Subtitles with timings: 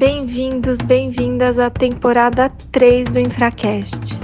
[0.00, 4.18] Bem-vindos, bem-vindas à temporada 3 do Infracast.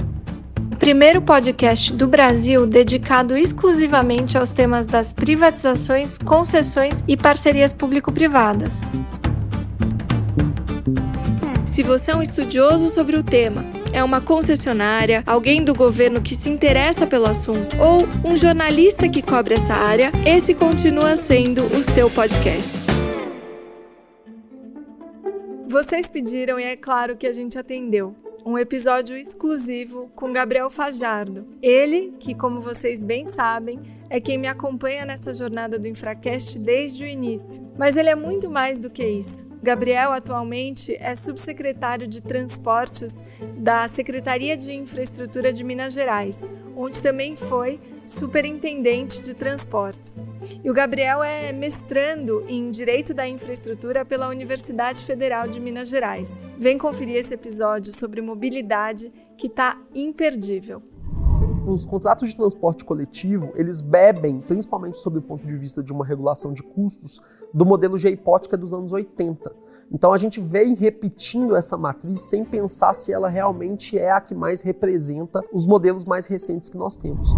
[0.73, 8.81] O primeiro podcast do Brasil dedicado exclusivamente aos temas das privatizações, concessões e parcerias público-privadas.
[11.67, 13.63] Se você é um estudioso sobre o tema,
[13.93, 19.21] é uma concessionária, alguém do governo que se interessa pelo assunto ou um jornalista que
[19.21, 22.96] cobre essa área, esse continua sendo o seu podcast.
[25.69, 28.15] Vocês pediram e é claro que a gente atendeu.
[28.45, 31.45] Um episódio exclusivo com Gabriel Fajardo.
[31.61, 37.03] Ele, que, como vocês bem sabem, é quem me acompanha nessa jornada do Infracast desde
[37.03, 37.61] o início.
[37.77, 39.45] Mas ele é muito mais do que isso.
[39.61, 43.21] Gabriel atualmente é subsecretário de Transportes
[43.57, 46.47] da Secretaria de Infraestrutura de Minas Gerais,
[46.77, 50.19] onde também foi superintendente de transportes.
[50.63, 56.47] E o Gabriel é mestrando em Direito da Infraestrutura pela Universidade Federal de Minas Gerais.
[56.57, 60.81] Vem conferir esse episódio sobre mobilidade que está imperdível
[61.67, 66.05] os contratos de transporte coletivo, eles bebem, principalmente sob o ponto de vista de uma
[66.05, 67.21] regulação de custos,
[67.53, 69.53] do modelo é dos anos 80.
[69.91, 74.35] Então a gente vem repetindo essa matriz sem pensar se ela realmente é a que
[74.35, 77.33] mais representa os modelos mais recentes que nós temos.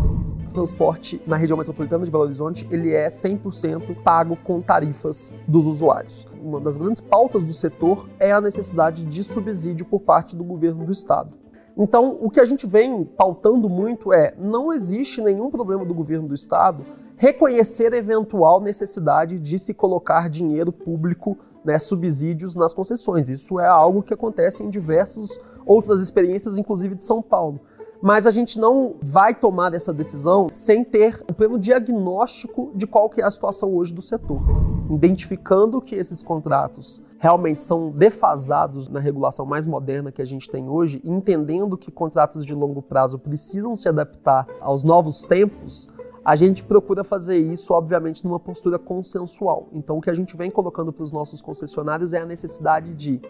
[0.50, 6.28] Transporte na região metropolitana de Belo Horizonte, ele é 100% pago com tarifas dos usuários.
[6.42, 10.86] Uma das grandes pautas do setor é a necessidade de subsídio por parte do governo
[10.86, 11.36] do estado.
[11.78, 16.28] Então, o que a gente vem pautando muito é: não existe nenhum problema do governo
[16.28, 23.30] do estado reconhecer eventual necessidade de se colocar dinheiro público, né, subsídios nas concessões.
[23.30, 27.60] Isso é algo que acontece em diversas outras experiências, inclusive de São Paulo
[28.02, 33.10] mas a gente não vai tomar essa decisão sem ter o pleno diagnóstico de qual
[33.10, 34.42] que é a situação hoje do setor.
[34.90, 40.70] Identificando que esses contratos realmente são defasados na regulação mais moderna que a gente tem
[40.70, 45.90] hoje, entendendo que contratos de longo prazo precisam se adaptar aos novos tempos,
[46.24, 49.68] a gente procura fazer isso, obviamente, numa postura consensual.
[49.74, 53.22] Então, o que a gente vem colocando para os nossos concessionários é a necessidade de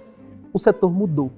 [0.54, 1.32] o setor mudou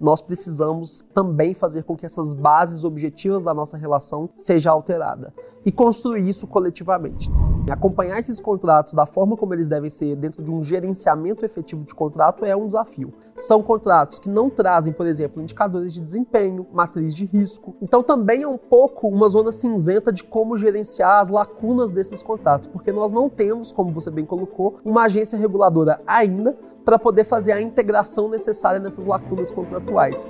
[0.00, 5.32] nós precisamos também fazer com que essas bases objetivas da nossa relação seja alterada
[5.64, 7.30] e construir isso coletivamente.
[7.70, 11.94] Acompanhar esses contratos da forma como eles devem ser dentro de um gerenciamento efetivo de
[11.94, 13.12] contrato é um desafio.
[13.34, 17.76] São contratos que não trazem, por exemplo, indicadores de desempenho, matriz de risco.
[17.82, 22.68] Então também é um pouco uma zona cinzenta de como gerenciar as lacunas desses contratos,
[22.68, 26.56] porque nós não temos, como você bem colocou, uma agência reguladora ainda
[26.88, 30.26] para poder fazer a integração necessária nessas lacunas contratuais.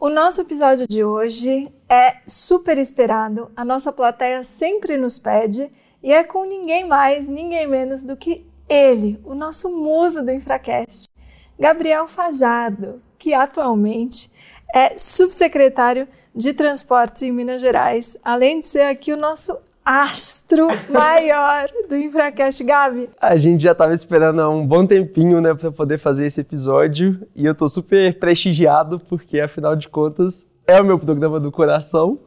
[0.00, 5.70] O nosso episódio de hoje é super esperado, a nossa plateia sempre nos pede
[6.02, 11.08] e é com ninguém mais, ninguém menos do que ele, o nosso muso do Infracast,
[11.56, 14.28] Gabriel Fajardo, que atualmente
[14.74, 21.68] é subsecretário de Transportes em Minas Gerais, além de ser aqui o nosso astro maior
[21.88, 23.10] do Infracast, Gabi.
[23.20, 27.26] A gente já estava esperando há um bom tempinho, né, para poder fazer esse episódio
[27.34, 32.18] e eu tô super prestigiado porque afinal de contas é o meu programa do coração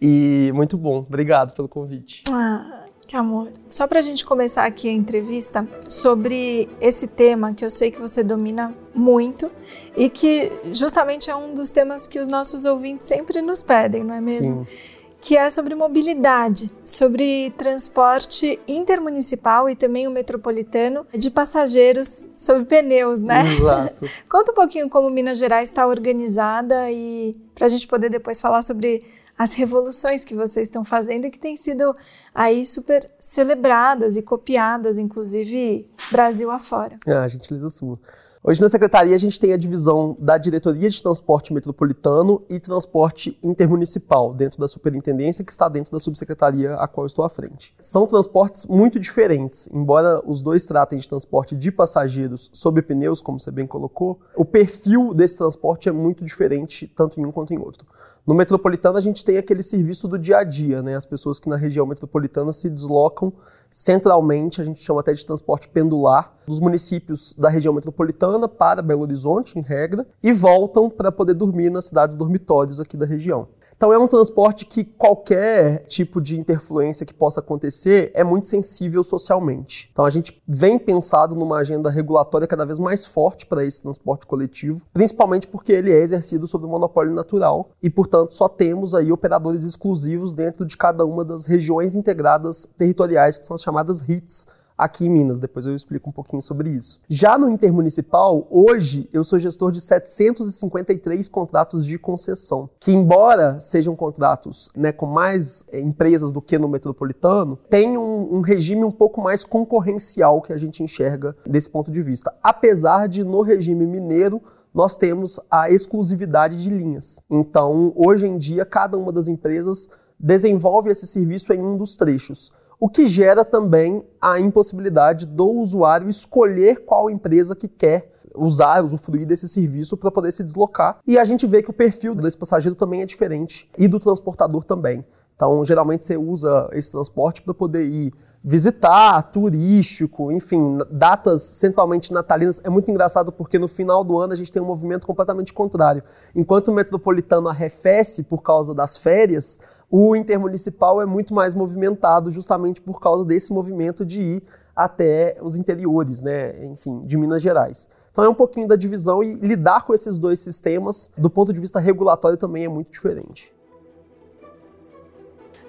[0.00, 0.98] e muito bom.
[0.98, 2.22] Obrigado pelo convite.
[2.30, 3.50] Ah, que amor.
[3.68, 8.00] Só para a gente começar aqui a entrevista sobre esse tema que eu sei que
[8.00, 9.50] você domina muito
[9.96, 14.14] e que justamente é um dos temas que os nossos ouvintes sempre nos pedem, não
[14.14, 14.64] é mesmo?
[14.64, 14.91] Sim
[15.22, 23.22] que é sobre mobilidade, sobre transporte intermunicipal e também o metropolitano de passageiros sobre pneus,
[23.22, 23.44] né?
[23.44, 24.06] Exato.
[24.28, 28.62] Conta um pouquinho como Minas Gerais está organizada e para a gente poder depois falar
[28.62, 29.06] sobre
[29.38, 31.94] as revoluções que vocês estão fazendo e que têm sido
[32.34, 36.96] aí super celebradas e copiadas, inclusive Brasil afora.
[37.06, 37.96] Ah, a gentileza sua.
[38.44, 43.38] Hoje na secretaria a gente tem a divisão da Diretoria de Transporte Metropolitano e Transporte
[43.40, 47.72] Intermunicipal, dentro da superintendência, que está dentro da subsecretaria a qual estou à frente.
[47.78, 53.38] São transportes muito diferentes, embora os dois tratem de transporte de passageiros sob pneus, como
[53.38, 57.58] você bem colocou, o perfil desse transporte é muito diferente, tanto em um quanto em
[57.58, 57.86] outro.
[58.26, 60.96] No metropolitano a gente tem aquele serviço do dia a dia, né?
[60.96, 63.32] As pessoas que na região metropolitana se deslocam
[63.72, 69.02] centralmente, a gente chama até de transporte pendular, dos municípios da região metropolitana para Belo
[69.02, 73.48] Horizonte, em regra, e voltam para poder dormir nas cidades dormitórios aqui da região.
[73.82, 79.02] Então é um transporte que qualquer tipo de interfluência que possa acontecer é muito sensível
[79.02, 79.90] socialmente.
[79.92, 84.24] Então a gente vem pensado numa agenda regulatória cada vez mais forte para esse transporte
[84.24, 89.10] coletivo, principalmente porque ele é exercido sob o monopólio natural e, portanto, só temos aí
[89.10, 94.46] operadores exclusivos dentro de cada uma das regiões integradas territoriais que são as chamadas RITs,
[94.76, 95.38] aqui em Minas.
[95.38, 97.00] Depois eu explico um pouquinho sobre isso.
[97.08, 103.94] Já no intermunicipal, hoje eu sou gestor de 753 contratos de concessão, que embora sejam
[103.94, 108.90] contratos né, com mais é, empresas do que no metropolitano, tem um, um regime um
[108.90, 112.34] pouco mais concorrencial que a gente enxerga desse ponto de vista.
[112.42, 114.42] Apesar de no regime mineiro
[114.74, 117.20] nós temos a exclusividade de linhas.
[117.30, 122.50] Então, hoje em dia, cada uma das empresas desenvolve esse serviço em um dos trechos
[122.82, 129.24] o que gera também a impossibilidade do usuário escolher qual empresa que quer usar, usufruir
[129.24, 130.98] desse serviço para poder se deslocar.
[131.06, 134.64] E a gente vê que o perfil desse passageiro também é diferente e do transportador
[134.64, 135.04] também.
[135.36, 138.12] Então, geralmente você usa esse transporte para poder ir
[138.42, 142.60] visitar, turístico, enfim, datas centralmente natalinas.
[142.64, 146.02] É muito engraçado porque no final do ano a gente tem um movimento completamente contrário.
[146.34, 149.60] Enquanto o metropolitano arrefece por causa das férias,
[149.94, 154.42] o intermunicipal é muito mais movimentado justamente por causa desse movimento de ir
[154.74, 157.90] até os interiores, né, enfim, de Minas Gerais.
[158.10, 161.60] Então é um pouquinho da divisão e lidar com esses dois sistemas, do ponto de
[161.60, 163.54] vista regulatório, também é muito diferente.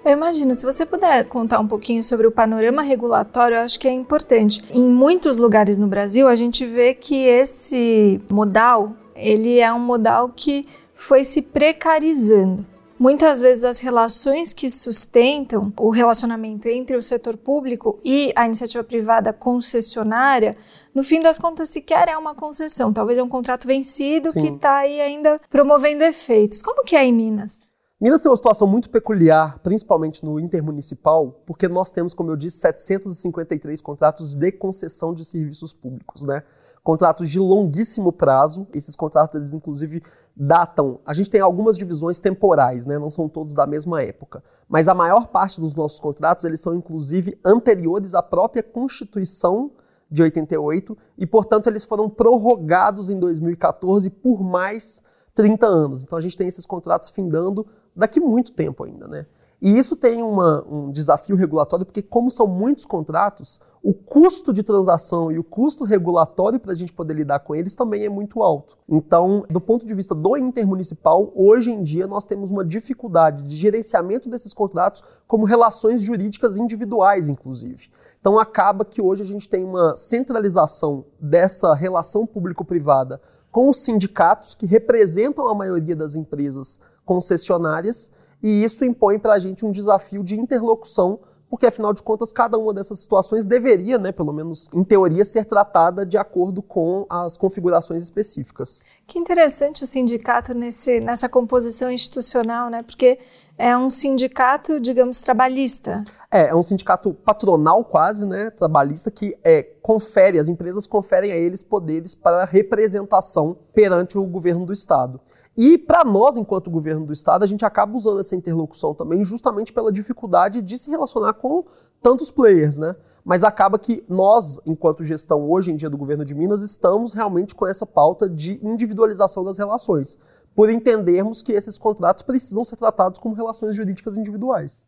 [0.02, 3.88] Eu imagino, se você puder contar um pouquinho sobre o panorama regulatório, eu acho que
[3.88, 4.62] é importante.
[4.70, 10.30] Em muitos lugares no Brasil, a gente vê que esse modal, ele é um modal
[10.34, 12.73] que foi se precarizando.
[13.04, 18.82] Muitas vezes as relações que sustentam o relacionamento entre o setor público e a iniciativa
[18.82, 20.56] privada concessionária,
[20.94, 24.40] no fim das contas sequer é uma concessão, talvez é um contrato vencido Sim.
[24.40, 26.62] que está aí ainda promovendo efeitos.
[26.62, 27.66] Como que é em Minas?
[28.00, 32.56] Minas tem uma situação muito peculiar, principalmente no intermunicipal, porque nós temos, como eu disse,
[32.56, 36.42] 753 contratos de concessão de serviços públicos, né?
[36.84, 38.68] Contratos de longuíssimo prazo.
[38.74, 40.02] Esses contratos, eles, inclusive,
[40.36, 41.00] datam.
[41.06, 42.98] A gente tem algumas divisões temporais, né?
[42.98, 44.44] Não são todos da mesma época.
[44.68, 49.72] Mas a maior parte dos nossos contratos, eles são inclusive anteriores à própria Constituição
[50.10, 55.02] de 88 e, portanto, eles foram prorrogados em 2014 por mais
[55.34, 56.04] 30 anos.
[56.04, 57.66] Então a gente tem esses contratos findando
[57.96, 59.26] daqui muito tempo ainda, né?
[59.60, 64.62] E isso tem uma, um desafio regulatório, porque, como são muitos contratos, o custo de
[64.62, 68.42] transação e o custo regulatório para a gente poder lidar com eles também é muito
[68.42, 68.78] alto.
[68.88, 73.54] Então, do ponto de vista do intermunicipal, hoje em dia nós temos uma dificuldade de
[73.54, 77.90] gerenciamento desses contratos como relações jurídicas individuais, inclusive.
[78.18, 83.20] Então, acaba que hoje a gente tem uma centralização dessa relação público-privada
[83.50, 88.10] com os sindicatos que representam a maioria das empresas concessionárias
[88.44, 91.18] e isso impõe para a gente um desafio de interlocução,
[91.48, 95.46] porque afinal de contas cada uma dessas situações deveria, né, pelo menos em teoria, ser
[95.46, 98.84] tratada de acordo com as configurações específicas.
[99.06, 102.82] Que interessante o sindicato nesse, nessa composição institucional, né?
[102.82, 103.18] Porque
[103.56, 106.04] é um sindicato, digamos, trabalhista.
[106.30, 111.36] É, é um sindicato patronal quase, né, trabalhista, que é, confere, as empresas conferem a
[111.36, 115.18] eles poderes para representação perante o governo do Estado.
[115.56, 119.72] E para nós, enquanto governo do Estado, a gente acaba usando essa interlocução também justamente
[119.72, 121.64] pela dificuldade de se relacionar com
[122.02, 122.96] tantos players, né?
[123.24, 127.54] Mas acaba que nós, enquanto gestão hoje em dia do governo de Minas, estamos realmente
[127.54, 130.18] com essa pauta de individualização das relações,
[130.54, 134.86] por entendermos que esses contratos precisam ser tratados como relações jurídicas individuais.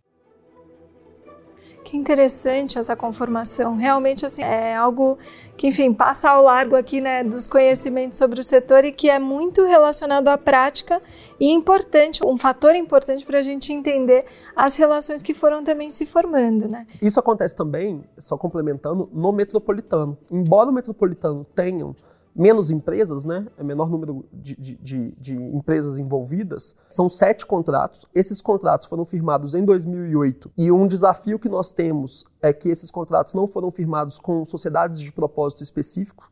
[1.87, 3.77] Que interessante essa conformação.
[3.77, 5.17] Realmente, assim, é algo
[5.57, 9.21] que, enfim, passa ao largo aqui, né, dos conhecimentos sobre o setor e que é
[9.21, 11.01] muito relacionado à prática
[11.39, 14.25] e importante, um fator importante para a gente entender
[14.57, 16.89] as relações que foram também se formando, né?
[17.01, 20.19] Isso acontece também, só complementando, no metropolitano.
[20.33, 21.95] Embora o metropolitano tenha
[22.37, 23.47] menos empresas, né?
[23.57, 26.77] É menor número de, de, de, empresas envolvidas.
[26.89, 28.07] São sete contratos.
[28.15, 32.91] Esses contratos foram firmados em 2008 e um desafio que nós temos é que esses
[32.91, 36.31] contratos não foram firmados com sociedades de propósito específico.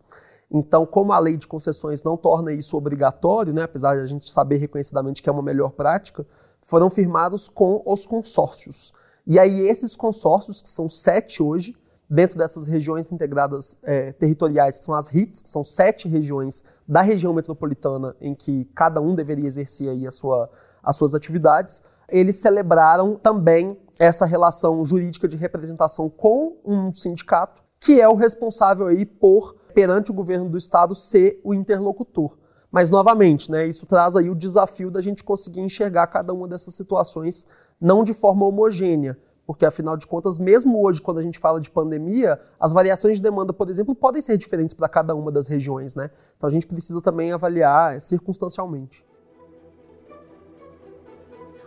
[0.50, 4.30] Então, como a lei de concessões não torna isso obrigatório, né, apesar de a gente
[4.30, 6.26] saber reconhecidamente que é uma melhor prática,
[6.62, 8.92] foram firmados com os consórcios.
[9.26, 11.75] E aí, esses consórcios, que são sete hoje,
[12.14, 17.02] dentro dessas regiões integradas é, territoriais, que são as RITs, que são sete regiões da
[17.02, 20.49] região metropolitana em que cada um deveria exercer aí a sua,
[20.83, 28.00] as suas atividades, eles celebraram também essa relação jurídica de representação com um sindicato, que
[28.00, 32.37] é o responsável aí por, perante o governo do estado, ser o interlocutor.
[32.71, 36.75] Mas, novamente, né, isso traz aí o desafio da gente conseguir enxergar cada uma dessas
[36.75, 37.47] situações
[37.80, 41.70] não de forma homogênea, porque, afinal de contas, mesmo hoje, quando a gente fala de
[41.70, 45.94] pandemia, as variações de demanda, por exemplo, podem ser diferentes para cada uma das regiões,
[45.94, 46.10] né?
[46.36, 49.04] Então a gente precisa também avaliar circunstancialmente.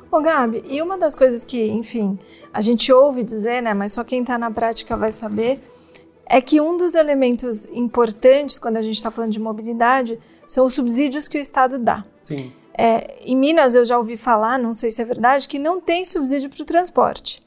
[0.09, 2.17] Ô Gabi, e uma das coisas que, enfim,
[2.53, 5.61] a gente ouve dizer, né, mas só quem está na prática vai saber,
[6.25, 10.73] é que um dos elementos importantes quando a gente está falando de mobilidade são os
[10.73, 12.05] subsídios que o Estado dá.
[12.23, 12.53] Sim.
[12.77, 16.05] É, em Minas eu já ouvi falar, não sei se é verdade, que não tem
[16.05, 17.41] subsídio para o transporte.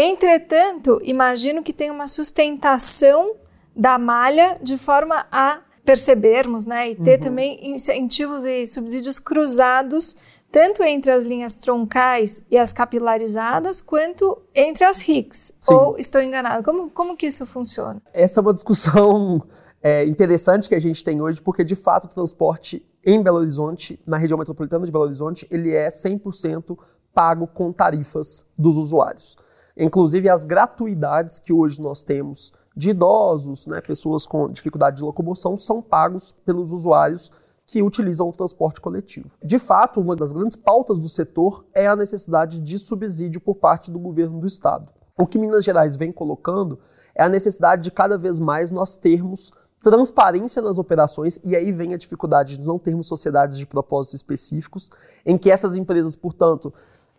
[0.00, 3.34] Entretanto, imagino que tem uma sustentação
[3.74, 7.24] da malha de forma a percebermos, né, e ter uhum.
[7.24, 10.14] também incentivos e subsídios cruzados
[10.52, 15.52] tanto entre as linhas troncais e as capilarizadas, quanto entre as RICs.
[15.60, 15.74] Sim.
[15.74, 16.62] Ou estou enganado?
[16.62, 18.00] Como, como que isso funciona?
[18.14, 19.42] Essa é uma discussão
[19.82, 24.00] é, interessante que a gente tem hoje, porque de fato o transporte em Belo Horizonte,
[24.06, 26.78] na região metropolitana de Belo Horizonte, ele é 100%
[27.12, 29.36] pago com tarifas dos usuários.
[29.78, 35.56] Inclusive as gratuidades que hoje nós temos de idosos, né, pessoas com dificuldade de locomoção,
[35.56, 37.30] são pagos pelos usuários
[37.64, 39.30] que utilizam o transporte coletivo.
[39.44, 43.90] De fato, uma das grandes pautas do setor é a necessidade de subsídio por parte
[43.90, 44.88] do governo do estado.
[45.16, 46.78] O que Minas Gerais vem colocando
[47.14, 51.94] é a necessidade de cada vez mais nós termos transparência nas operações, e aí vem
[51.94, 54.90] a dificuldade de não termos sociedades de propósitos específicos,
[55.24, 56.72] em que essas empresas, portanto,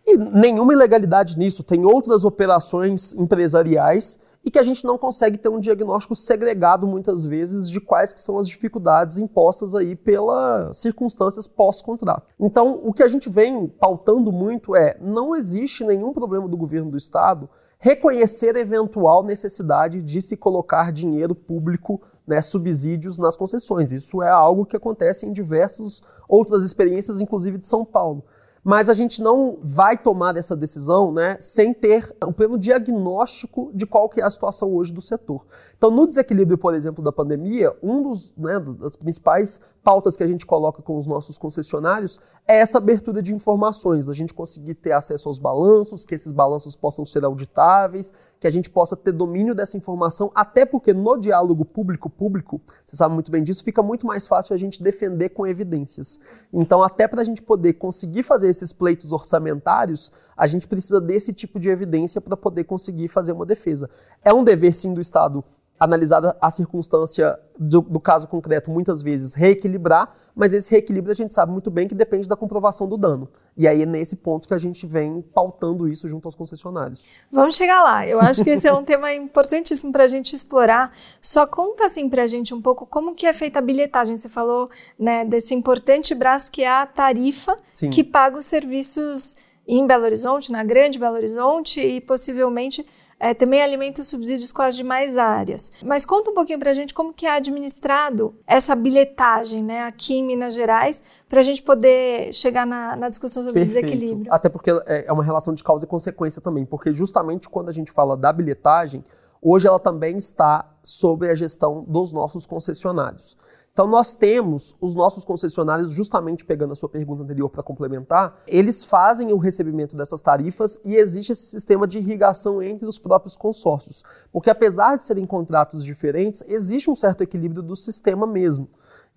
[0.06, 5.48] e nenhuma ilegalidade nisso, tem outras operações empresariais e que a gente não consegue ter
[5.48, 11.46] um diagnóstico segregado muitas vezes de quais que são as dificuldades impostas aí pelas circunstâncias
[11.46, 12.26] pós-contrato.
[12.38, 16.90] Então, o que a gente vem pautando muito é não existe nenhum problema do governo
[16.90, 23.90] do estado reconhecer eventual necessidade de se colocar dinheiro público, né, subsídios nas concessões.
[23.90, 28.22] Isso é algo que acontece em diversas outras experiências, inclusive de São Paulo
[28.62, 33.86] mas a gente não vai tomar essa decisão né, sem ter o pleno diagnóstico de
[33.86, 35.46] qual que é a situação hoje do setor.
[35.76, 40.26] Então, no desequilíbrio, por exemplo, da pandemia, um dos né, das principais pautas que a
[40.26, 44.92] gente coloca com os nossos concessionários é essa abertura de informações, da gente conseguir ter
[44.92, 49.54] acesso aos balanços, que esses balanços possam ser auditáveis, que a gente possa ter domínio
[49.54, 54.26] dessa informação, até porque no diálogo público-público, você sabe muito bem disso, fica muito mais
[54.26, 56.18] fácil a gente defender com evidências.
[56.52, 61.32] Então, até para a gente poder conseguir fazer esses pleitos orçamentários, a gente precisa desse
[61.32, 63.88] tipo de evidência para poder conseguir fazer uma defesa.
[64.24, 65.44] É um dever, sim, do Estado
[65.80, 71.32] analisada a circunstância do, do, caso concreto, muitas vezes reequilibrar, mas esse reequilíbrio a gente
[71.32, 73.30] sabe muito bem que depende da comprovação do dano.
[73.56, 77.08] E aí é nesse ponto que a gente vem pautando isso junto aos concessionários.
[77.32, 78.06] Vamos chegar lá.
[78.06, 80.92] Eu acho que esse é um tema importantíssimo para a gente explorar.
[81.20, 84.16] Só conta assim para a gente um pouco como que é feita a bilhetagem.
[84.16, 87.88] Você falou né, desse importante braço que é a tarifa Sim.
[87.88, 89.34] que paga os serviços
[89.66, 92.84] em Belo Horizonte, na Grande Belo Horizonte e possivelmente
[93.20, 95.70] é, também alimenta os subsídios com as demais áreas.
[95.84, 100.14] Mas conta um pouquinho para a gente como que é administrado essa bilhetagem né, aqui
[100.14, 103.86] em Minas Gerais, para a gente poder chegar na, na discussão sobre Perfeito.
[103.86, 104.32] desequilíbrio.
[104.32, 107.72] Até porque é, é uma relação de causa e consequência também, porque justamente quando a
[107.72, 109.04] gente fala da bilhetagem,
[109.42, 113.36] hoje ela também está sob a gestão dos nossos concessionários.
[113.72, 118.84] Então nós temos os nossos concessionários, justamente pegando a sua pergunta anterior para complementar, eles
[118.84, 124.02] fazem o recebimento dessas tarifas e existe esse sistema de irrigação entre os próprios consórcios.
[124.32, 128.68] Porque apesar de serem contratos diferentes, existe um certo equilíbrio do sistema mesmo.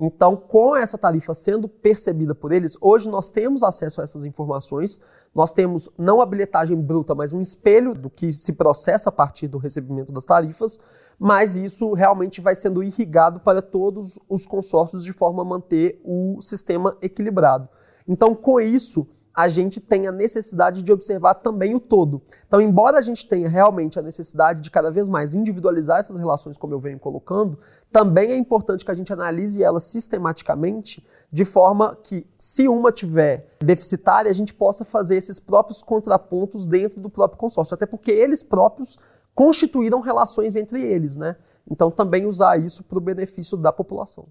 [0.06, 5.00] Então, com essa tarifa sendo percebida por eles, hoje nós temos acesso a essas informações,
[5.34, 9.48] nós temos não a bilhetagem bruta, mas um espelho do que se processa a partir
[9.48, 10.78] do recebimento das tarifas,
[11.18, 16.38] mas isso realmente vai sendo irrigado para todos os consórcios de forma a manter o
[16.42, 17.70] sistema equilibrado.
[18.06, 22.22] Então, com isso, a gente tem a necessidade de observar também o todo.
[22.48, 26.56] Então, embora a gente tenha realmente a necessidade de cada vez mais individualizar essas relações,
[26.56, 27.58] como eu venho colocando,
[27.92, 33.56] também é importante que a gente analise elas sistematicamente, de forma que, se uma tiver
[33.60, 38.44] deficitária, a gente possa fazer esses próprios contrapontos dentro do próprio consórcio, até porque eles
[38.44, 39.00] próprios
[39.34, 41.36] constituíram relações entre eles, né?
[41.68, 44.28] Então, também usar isso para o benefício da população.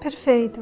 [0.00, 0.60] Perfeito.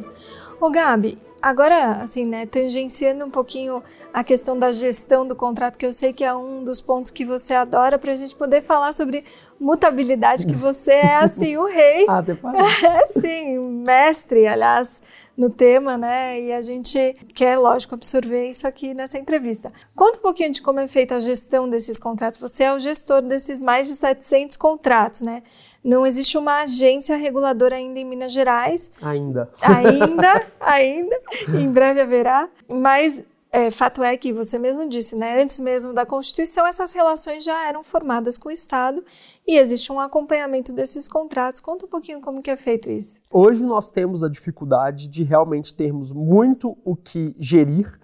[0.61, 3.83] Ô Gabi, agora, assim, né, tangenciando um pouquinho
[4.15, 7.23] a questão da gestão do contrato, que eu sei que é um dos pontos que
[7.23, 9.25] você adora, para a gente poder falar sobre
[9.61, 12.07] mutabilidade, que você é, assim, o rei.
[12.09, 12.55] ah, depois.
[12.83, 15.03] É, sim, mestre, aliás,
[15.37, 16.41] no tema, né?
[16.41, 19.71] E a gente quer, lógico, absorver isso aqui nessa entrevista.
[19.95, 22.41] Conta um pouquinho de como é feita a gestão desses contratos.
[22.41, 25.43] Você é o gestor desses mais de 700 contratos, né?
[25.85, 28.91] Não existe uma agência reguladora ainda em Minas Gerais.
[29.03, 29.51] Ainda.
[29.61, 31.21] Ainda, ainda.
[31.49, 32.49] Em breve haverá.
[32.67, 33.23] Mas
[33.53, 35.41] é, fato é que você mesmo disse, né?
[35.41, 39.05] Antes mesmo da Constituição, essas relações já eram formadas com o Estado
[39.47, 41.61] e existe um acompanhamento desses contratos.
[41.61, 43.21] Conta um pouquinho como que é feito isso.
[43.31, 48.01] Hoje nós temos a dificuldade de realmente termos muito o que gerir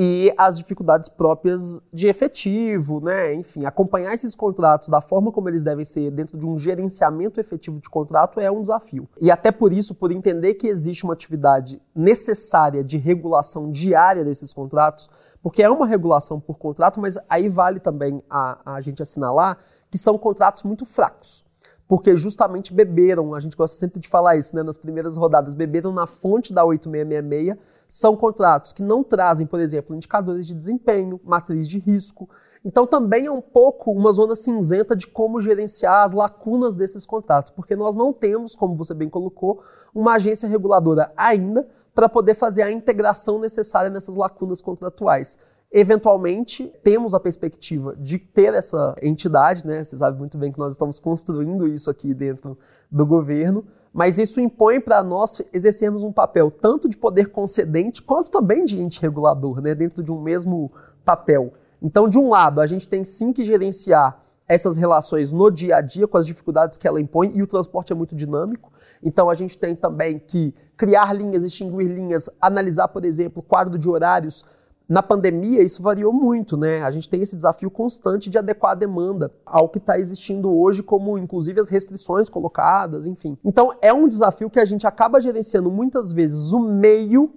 [0.00, 3.34] e as dificuldades próprias de efetivo, né?
[3.34, 7.80] Enfim, acompanhar esses contratos da forma como eles devem ser dentro de um gerenciamento efetivo
[7.80, 9.08] de contrato é um desafio.
[9.20, 14.52] E até por isso, por entender que existe uma atividade necessária de regulação diária desses
[14.52, 15.10] contratos,
[15.42, 19.58] porque é uma regulação por contrato, mas aí vale também a, a gente assinalar
[19.90, 21.47] que são contratos muito fracos
[21.88, 25.90] porque justamente beberam, a gente gosta sempre de falar isso, né, nas primeiras rodadas, beberam
[25.90, 31.66] na fonte da 8666, são contratos que não trazem, por exemplo, indicadores de desempenho, matriz
[31.66, 32.28] de risco.
[32.62, 37.50] Então também é um pouco uma zona cinzenta de como gerenciar as lacunas desses contratos,
[37.50, 39.62] porque nós não temos, como você bem colocou,
[39.94, 45.38] uma agência reguladora ainda para poder fazer a integração necessária nessas lacunas contratuais.
[45.70, 49.84] Eventualmente, temos a perspectiva de ter essa entidade, né?
[49.84, 52.56] Você sabe muito bem que nós estamos construindo isso aqui dentro
[52.90, 58.30] do governo, mas isso impõe para nós exercermos um papel tanto de poder concedente quanto
[58.30, 59.74] também de ente regulador, né?
[59.74, 60.72] Dentro de um mesmo
[61.04, 61.52] papel.
[61.82, 65.80] Então, de um lado, a gente tem sim que gerenciar essas relações no dia a
[65.82, 68.72] dia com as dificuldades que ela impõe e o transporte é muito dinâmico.
[69.02, 73.88] Então a gente tem também que criar linhas, extinguir linhas, analisar, por exemplo, quadro de
[73.88, 74.44] horários
[74.88, 76.82] na pandemia, isso variou muito, né?
[76.82, 80.82] A gente tem esse desafio constante de adequar a demanda ao que está existindo hoje,
[80.82, 83.36] como inclusive as restrições colocadas, enfim.
[83.44, 87.34] Então, é um desafio que a gente acaba gerenciando muitas vezes o meio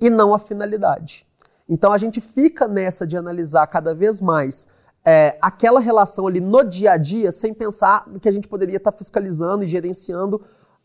[0.00, 1.26] e não a finalidade.
[1.68, 4.68] Então, a gente fica nessa de analisar cada vez mais
[5.04, 8.92] é, aquela relação ali no dia a dia, sem pensar que a gente poderia estar
[8.92, 10.40] tá fiscalizando e gerenciando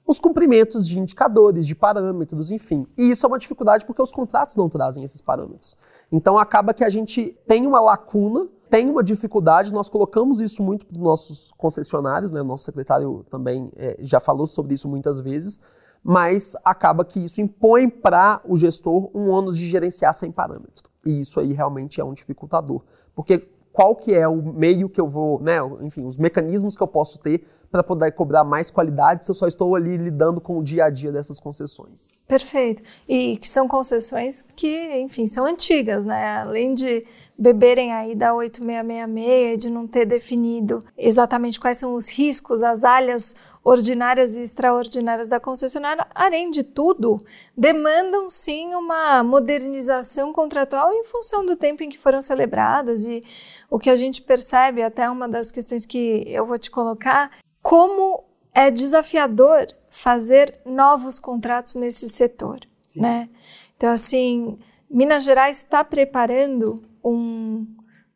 [0.06, 2.86] os cumprimentos de indicadores, de parâmetros, enfim.
[2.98, 5.78] E isso é uma dificuldade porque os contratos não trazem esses parâmetros.
[6.12, 10.86] Então acaba que a gente tem uma lacuna, tem uma dificuldade, nós colocamos isso muito
[10.86, 12.42] para os nossos concessionários, né?
[12.42, 15.62] Nosso secretário também é, já falou sobre isso muitas vezes,
[16.04, 20.90] mas acaba que isso impõe para o gestor um ônus de gerenciar sem parâmetro.
[21.06, 22.82] E isso aí realmente é um dificultador.
[23.16, 26.88] Porque qual que é o meio que eu vou, né, enfim, os mecanismos que eu
[26.88, 30.64] posso ter para poder cobrar mais qualidade se eu só estou ali lidando com o
[30.64, 32.20] dia a dia dessas concessões.
[32.28, 32.84] Perfeito.
[33.08, 36.42] E que são concessões que, enfim, são antigas, né?
[36.42, 37.06] Além de
[37.38, 43.36] beberem aí da 8666, de não ter definido exatamente quais são os riscos, as áreas
[43.64, 47.24] ordinárias e extraordinárias da concessionária, além de tudo,
[47.56, 53.24] demandam sim uma modernização contratual em função do tempo em que foram celebradas e
[53.70, 58.24] o que a gente percebe, até uma das questões que eu vou te colocar, como
[58.54, 63.00] é desafiador fazer novos contratos nesse setor, sim.
[63.00, 63.30] né?
[63.78, 64.58] Então assim,
[64.90, 67.66] Minas Gerais está preparando um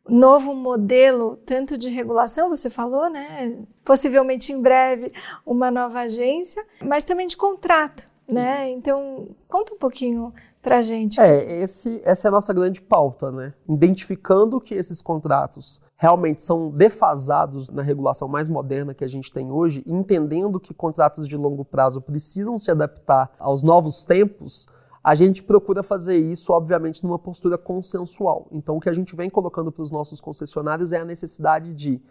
[0.08, 3.58] novo modelo, tanto de regulação, você falou, né?
[3.84, 5.10] Possivelmente em breve
[5.44, 8.34] uma nova agência, mas também de contrato, Sim.
[8.34, 8.70] né?
[8.70, 10.32] Então, conta um pouquinho
[10.66, 11.20] para a gente.
[11.20, 13.54] É, esse, essa é a nossa grande pauta, né?
[13.68, 19.50] Identificando que esses contratos realmente são defasados na regulação mais moderna que a gente tem
[19.50, 24.66] hoje, entendendo que contratos de longo prazo precisam se adaptar aos novos tempos,
[25.06, 28.48] a gente procura fazer isso, obviamente, numa postura consensual.
[28.50, 32.02] Então, o que a gente vem colocando para os nossos concessionários é a necessidade de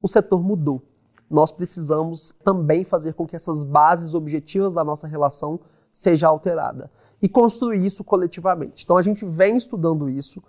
[0.00, 0.80] o setor mudou.
[1.28, 5.58] Nós precisamos também fazer com que essas bases objetivas da nossa relação
[5.90, 6.88] seja alterada
[7.20, 8.84] e construir isso coletivamente.
[8.84, 10.40] Então, a gente vem estudando isso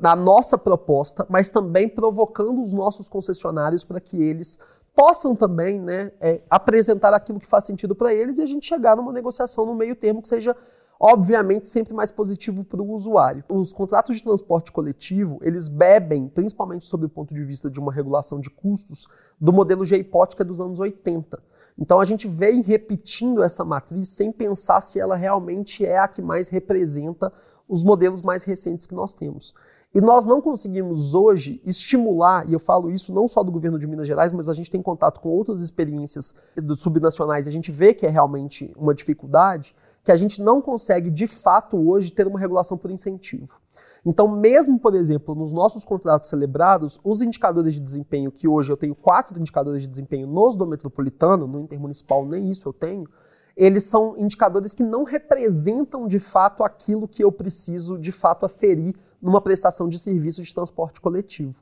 [0.00, 4.58] na nossa proposta, mas também provocando os nossos concessionários para que eles
[4.96, 8.96] possam também né, é, apresentar aquilo que faz sentido para eles e a gente chegar
[8.96, 10.56] numa negociação no meio termo que seja
[10.98, 13.44] obviamente sempre mais positivo para o usuário.
[13.48, 17.92] Os contratos de transporte coletivo, eles bebem, principalmente sob o ponto de vista de uma
[17.92, 19.06] regulação de custos,
[19.40, 21.42] do modelo GIPOT dos anos 80.
[21.78, 26.22] Então a gente vem repetindo essa matriz sem pensar se ela realmente é a que
[26.22, 27.32] mais representa
[27.68, 29.54] os modelos mais recentes que nós temos.
[29.94, 33.86] E nós não conseguimos hoje estimular, e eu falo isso não só do governo de
[33.86, 36.34] Minas Gerais, mas a gente tem contato com outras experiências
[36.76, 39.74] subnacionais a gente vê que é realmente uma dificuldade,
[40.06, 43.58] que a gente não consegue, de fato, hoje ter uma regulação por incentivo.
[44.04, 48.76] Então, mesmo, por exemplo, nos nossos contratos celebrados, os indicadores de desempenho, que hoje eu
[48.76, 53.08] tenho quatro indicadores de desempenho nos do metropolitano, no intermunicipal nem isso eu tenho,
[53.56, 58.94] eles são indicadores que não representam de fato aquilo que eu preciso de fato aferir
[59.20, 61.60] numa prestação de serviço de transporte coletivo.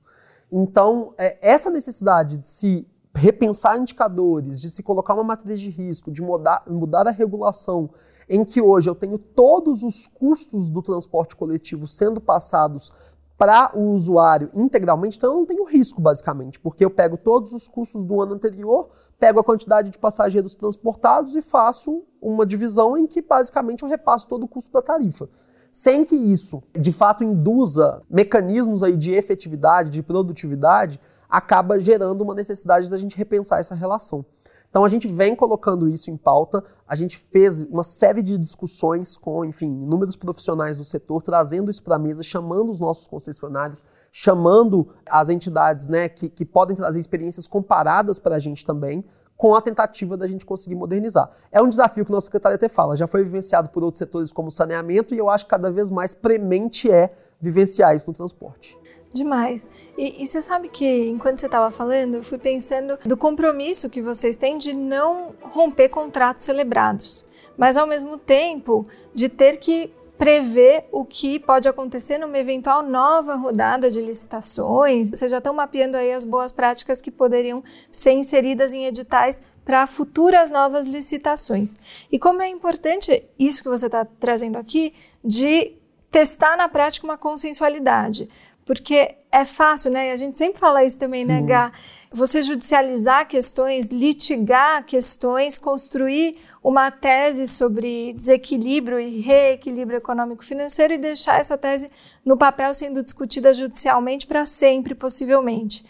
[0.53, 6.11] Então, é, essa necessidade de se repensar indicadores, de se colocar uma matriz de risco,
[6.11, 7.91] de mudar, mudar a regulação
[8.29, 12.91] em que hoje eu tenho todos os custos do transporte coletivo sendo passados
[13.37, 17.67] para o usuário integralmente, então eu não tenho risco, basicamente, porque eu pego todos os
[17.67, 23.07] custos do ano anterior, pego a quantidade de passageiros transportados e faço uma divisão em
[23.07, 25.29] que, basicamente, eu repasso todo o custo da tarifa.
[25.71, 31.01] sem que isso, de fato, induza mecanismos aí de efetividade, de produtividade,
[31.37, 34.25] acaba gerando uma necessidade da gente repensar essa relação.
[34.71, 39.17] Então a gente vem colocando isso em pauta, a gente fez uma série de discussões
[39.17, 43.83] com, enfim, inúmeros profissionais do setor, trazendo isso para a mesa, chamando os nossos concessionários,
[44.13, 49.05] chamando as entidades né, que, que podem trazer experiências comparadas para a gente também,
[49.37, 51.31] com a tentativa da gente conseguir modernizar.
[51.51, 54.33] É um desafio que o nosso secretário até fala, já foi vivenciado por outros setores
[54.33, 58.79] como saneamento e eu acho que cada vez mais premente é vivenciar isso no transporte.
[59.15, 59.71] Demais.
[59.97, 64.03] E, e, você sabe que, enquanto você estava falando, eu fui pensando do compromisso que
[64.03, 67.25] vocês têm de não romper contratos celebrados,
[67.57, 73.37] mas ao mesmo tempo de ter que prever o que pode acontecer numa eventual nova
[73.37, 75.11] rodada de licitações.
[75.11, 79.87] Vocês já estão mapeando aí as boas práticas que poderiam ser inseridas em editais para
[79.87, 81.77] futuras novas licitações.
[82.11, 84.93] E como é importante isso que você está trazendo aqui,
[85.25, 85.77] de
[86.15, 88.29] testar na prática uma consensualidade.
[88.65, 90.13] Porque é fácil, né?
[90.13, 91.43] A gente sempre fala isso também, né, Sim.
[91.43, 91.73] né, Gá?
[92.11, 101.41] Você judicializar questões, litigar questões, construir uma tese sobre desequilíbrio e reequilíbrio econômico-financeiro e deixar
[101.41, 101.91] essa tese
[102.25, 105.85] no papel sendo discutida judicialmente para sempre, possivelmente.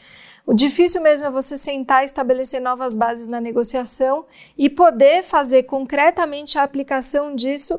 [0.47, 4.27] O difícil mesmo é você sentar e estabelecer novas bases na negociação
[4.59, 7.79] e poder fazer concretamente a aplicação disso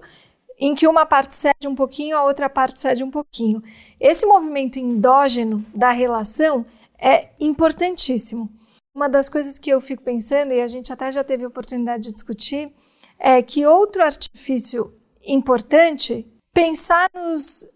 [0.58, 3.62] em que uma parte cede um pouquinho, a outra parte cede um pouquinho.
[4.00, 6.64] Esse movimento endógeno da relação
[7.00, 8.50] é importantíssimo.
[8.96, 12.14] Uma das coisas que eu fico pensando, e a gente até já teve oportunidade de
[12.14, 12.72] discutir,
[13.20, 17.68] é que outro artifício importante, pensar nos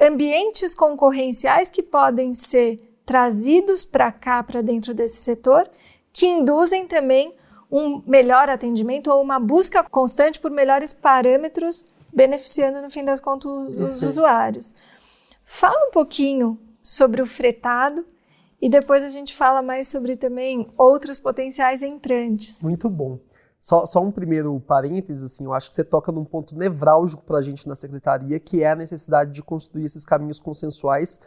[0.00, 5.68] ambientes concorrenciais que podem ser trazidos para cá, para dentro desse setor,
[6.12, 7.34] que induzem também
[7.70, 11.86] um melhor atendimento ou uma busca constante por melhores parâmetros
[12.18, 14.74] beneficiando, no fim das contas, os, os usuários.
[15.44, 18.04] Fala um pouquinho sobre o fretado
[18.60, 22.60] e depois a gente fala mais sobre também outros potenciais entrantes.
[22.60, 23.20] Muito bom.
[23.60, 27.38] Só, só um primeiro parênteses, assim, eu acho que você toca num ponto nevrálgico para
[27.38, 31.20] a gente na secretaria, que é a necessidade de construir esses caminhos consensuais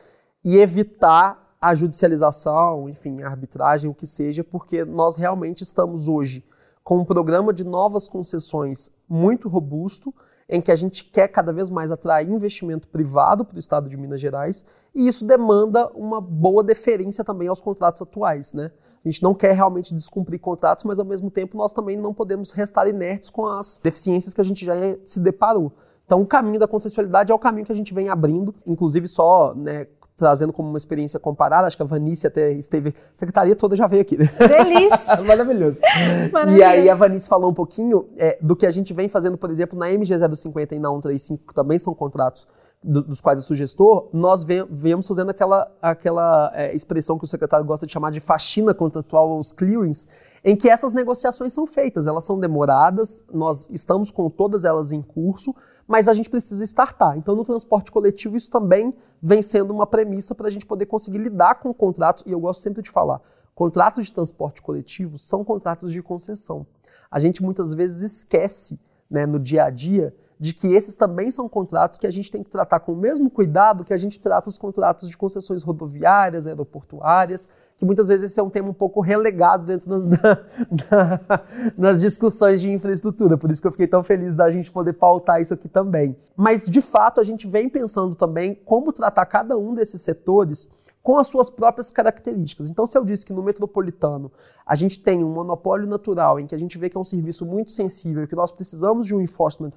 [0.43, 6.43] e evitar a judicialização, enfim, a arbitragem, o que seja, porque nós realmente estamos hoje
[6.83, 10.13] com um programa de novas concessões muito robusto,
[10.51, 13.95] em que a gente quer cada vez mais atrair investimento privado para o estado de
[13.95, 18.69] Minas Gerais e isso demanda uma boa deferência também aos contratos atuais, né?
[19.03, 22.51] A gente não quer realmente descumprir contratos, mas ao mesmo tempo nós também não podemos
[22.51, 25.71] restar inertes com as deficiências que a gente já se deparou.
[26.05, 29.55] Então, o caminho da consensualidade é o caminho que a gente vem abrindo, inclusive só
[29.55, 29.87] né,
[30.21, 33.87] trazendo como uma experiência comparada, acho que a Vanice até esteve, a secretaria toda já
[33.87, 34.17] veio aqui.
[34.17, 34.29] Né?
[34.37, 35.23] Delícia!
[35.25, 35.81] Maravilhoso.
[36.31, 36.61] Maravilhoso.
[36.61, 39.49] E aí a Vanice falou um pouquinho é, do que a gente vem fazendo, por
[39.49, 42.47] exemplo, na MG050 e na 135, que também são contratos
[42.83, 47.27] do, dos quais eu sou gestor, nós viemos fazendo aquela, aquela é, expressão que o
[47.27, 50.07] secretário gosta de chamar de faxina contratual, os clearings,
[50.43, 55.01] em que essas negociações são feitas, elas são demoradas, nós estamos com todas elas em
[55.01, 55.55] curso,
[55.91, 57.17] mas a gente precisa startar.
[57.17, 61.17] Então, no transporte coletivo, isso também vem sendo uma premissa para a gente poder conseguir
[61.17, 63.19] lidar com contratos, e eu gosto sempre de falar,
[63.53, 66.65] contratos de transporte coletivo são contratos de concessão.
[67.11, 71.47] A gente muitas vezes esquece, né, no dia a dia, de que esses também são
[71.47, 74.49] contratos que a gente tem que tratar com o mesmo cuidado que a gente trata
[74.49, 79.01] os contratos de concessões rodoviárias, aeroportuárias, que muitas vezes esse é um tema um pouco
[79.01, 80.03] relegado dentro das,
[80.89, 81.43] da,
[81.77, 83.37] nas discussões de infraestrutura.
[83.37, 86.17] Por isso que eu fiquei tão feliz da gente poder pautar isso aqui também.
[86.35, 91.17] Mas, de fato, a gente vem pensando também como tratar cada um desses setores com
[91.17, 92.69] as suas próprias características.
[92.69, 94.31] Então, se eu disse que no metropolitano
[94.65, 97.45] a gente tem um monopólio natural, em que a gente vê que é um serviço
[97.45, 99.71] muito sensível, que nós precisamos de um enforcement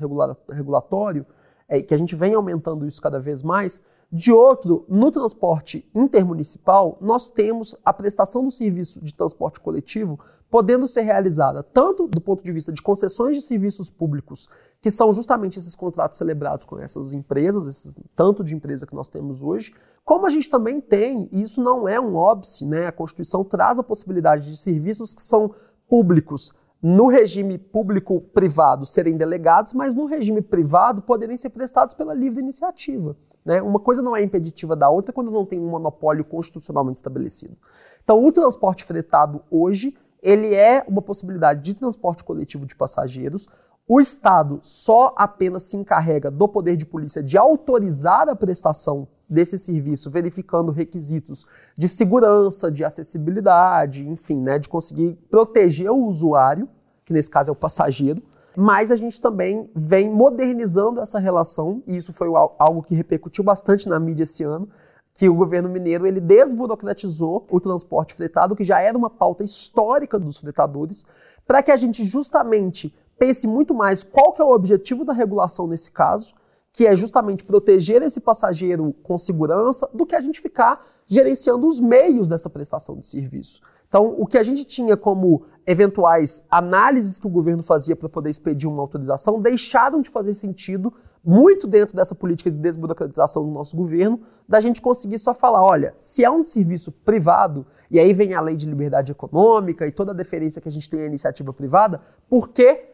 [0.50, 1.26] regulatório,
[1.68, 6.96] é, que a gente vem aumentando isso cada vez mais, de outro, no transporte intermunicipal,
[7.00, 12.44] nós temos a prestação do serviço de transporte coletivo podendo ser realizada tanto do ponto
[12.44, 14.48] de vista de concessões de serviços públicos,
[14.81, 19.09] que são justamente esses contratos celebrados com essas empresas, esse tanto de empresa que nós
[19.09, 19.74] temos hoje,
[20.05, 22.87] como a gente também tem, e isso não é um óbice, né?
[22.87, 25.53] A Constituição traz a possibilidade de serviços que são
[25.88, 26.53] públicos
[26.86, 33.16] no regime público-privado serem delegados, mas no regime privado poderem ser prestados pela livre iniciativa.
[33.42, 33.62] Né?
[33.62, 37.56] Uma coisa não é impeditiva da outra quando não tem um monopólio constitucionalmente estabelecido.
[38.02, 43.48] Então, o transporte fretado hoje ele é uma possibilidade de transporte coletivo de passageiros.
[43.86, 49.58] O Estado só apenas se encarrega do poder de polícia de autorizar a prestação desse
[49.58, 56.66] serviço, verificando requisitos de segurança, de acessibilidade, enfim, né, de conseguir proteger o usuário,
[57.04, 58.22] que nesse caso é o passageiro,
[58.56, 63.86] mas a gente também vem modernizando essa relação, e isso foi algo que repercutiu bastante
[63.86, 64.66] na mídia esse ano,
[65.12, 70.18] que o governo mineiro ele desburocratizou o transporte fretado, que já era uma pauta histórica
[70.18, 71.04] dos fretadores,
[71.46, 72.94] para que a gente justamente
[73.24, 76.34] pense muito mais qual que é o objetivo da regulação nesse caso,
[76.70, 81.80] que é justamente proteger esse passageiro com segurança, do que a gente ficar gerenciando os
[81.80, 83.62] meios dessa prestação de serviço.
[83.88, 88.28] Então, o que a gente tinha como eventuais análises que o governo fazia para poder
[88.28, 90.92] expedir uma autorização deixaram de fazer sentido
[91.24, 95.94] muito dentro dessa política de desburocratização do nosso governo, da gente conseguir só falar, olha,
[95.96, 100.12] se é um serviço privado, e aí vem a lei de liberdade econômica e toda
[100.12, 102.93] a deferência que a gente tem à iniciativa privada, por que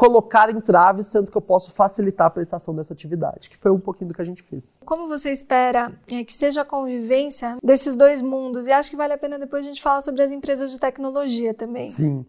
[0.00, 4.08] colocar entraves, sendo que eu posso facilitar a prestação dessa atividade, que foi um pouquinho
[4.08, 4.80] do que a gente fez.
[4.86, 8.66] Como você espera é, que seja a convivência desses dois mundos?
[8.66, 11.52] E acho que vale a pena depois a gente falar sobre as empresas de tecnologia
[11.52, 11.90] também.
[11.90, 12.24] Sim.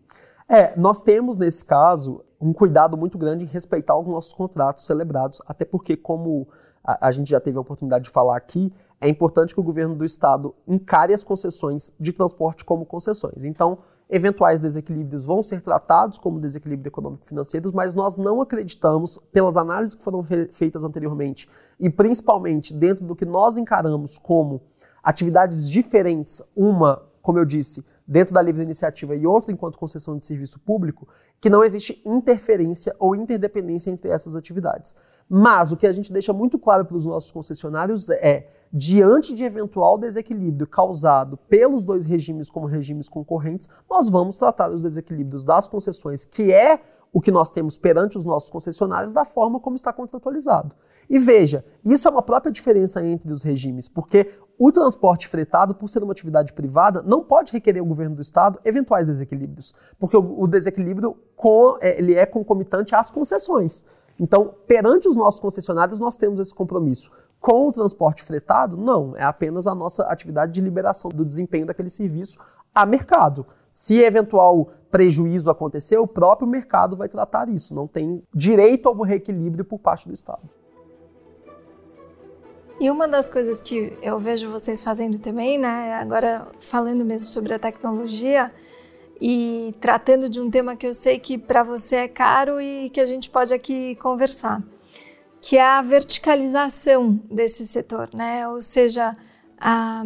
[0.50, 5.40] É, nós temos nesse caso um cuidado muito grande em respeitar os nossos contratos celebrados,
[5.48, 6.50] até porque, como
[6.84, 9.96] a, a gente já teve a oportunidade de falar aqui, é importante que o governo
[9.96, 13.46] do estado encare as concessões de transporte como concessões.
[13.46, 13.78] Então,
[14.14, 20.04] Eventuais desequilíbrios vão ser tratados como desequilíbrio econômico-financeiros, mas nós não acreditamos, pelas análises que
[20.04, 20.22] foram
[20.52, 21.48] feitas anteriormente,
[21.80, 24.64] e principalmente dentro do que nós encaramos como
[25.02, 30.26] atividades diferentes, uma, como eu disse, dentro da livre iniciativa e outra enquanto concessão de
[30.26, 31.08] serviço público,
[31.40, 34.96] que não existe interferência ou interdependência entre essas atividades.
[35.30, 39.44] Mas o que a gente deixa muito claro para os nossos concessionários é, diante de
[39.44, 45.68] eventual desequilíbrio causado pelos dois regimes como regimes concorrentes, nós vamos tratar os desequilíbrios das
[45.68, 46.82] concessões, que é
[47.14, 50.74] o que nós temos perante os nossos concessionários da forma como está contratualizado.
[51.10, 55.90] E veja, isso é uma própria diferença entre os regimes, porque o transporte fretado, por
[55.90, 60.48] ser uma atividade privada, não pode requerer ao governo do estado eventuais desequilíbrios, porque o,
[60.48, 63.86] desequilíbrio com, é, ele é concomitante às concessões.
[64.20, 67.12] Então, perante os nossos concessionários, nós temos esse compromisso.
[67.40, 71.90] Com o transporte fretado, não, é apenas a nossa atividade de liberação do desempenho daquele
[71.90, 72.38] serviço
[72.74, 73.46] a mercado.
[73.72, 77.74] Se eventual prejuízo acontecer, o próprio mercado vai tratar isso.
[77.74, 80.42] Não tem direito ao reequilíbrio por parte do Estado.
[82.82, 87.54] E uma das coisas que eu vejo vocês fazendo também, né, agora falando mesmo sobre
[87.54, 88.50] a tecnologia
[89.22, 93.00] e tratando de um tema que eu sei que para você é caro e que
[93.00, 94.64] a gente pode aqui conversar,
[95.40, 98.48] que é a verticalização desse setor, né?
[98.48, 99.14] Ou seja,
[99.60, 100.04] a